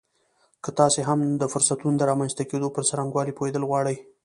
[0.63, 3.97] که تاسې هم د فرصتونو د رامنځته کېدو پر څرنګوالي پوهېدل غواړئ